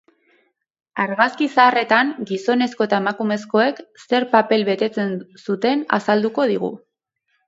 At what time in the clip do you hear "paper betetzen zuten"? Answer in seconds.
4.31-5.85